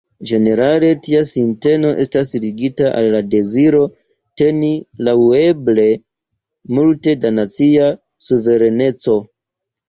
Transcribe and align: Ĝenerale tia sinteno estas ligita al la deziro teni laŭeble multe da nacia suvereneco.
Ĝenerale 0.29 0.87
tia 1.07 1.17
sinteno 1.31 1.91
estas 2.03 2.31
ligita 2.45 2.87
al 3.01 3.09
la 3.15 3.21
deziro 3.33 3.81
teni 4.43 4.71
laŭeble 5.09 5.87
multe 6.79 7.15
da 7.27 7.33
nacia 7.37 7.93
suvereneco. 8.31 9.21